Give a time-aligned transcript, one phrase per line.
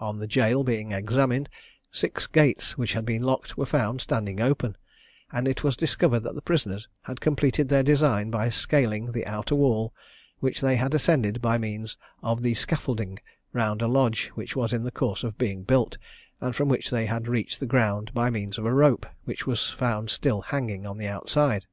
[0.00, 1.50] On the jail being examined,
[1.90, 4.74] six gates which had been locked were found standing open,
[5.30, 9.54] and it was discovered that the prisoners had completed their design by scaling the outer
[9.54, 9.92] wall,
[10.38, 13.18] which they had ascended by means of the scaffolding
[13.52, 15.98] round a lodge which was in the course of being built,
[16.40, 19.68] and from which they had reached the ground by means of a rope which was
[19.72, 21.66] found still hanging on the outside.